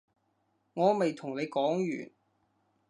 [0.73, 2.11] 我未同你講完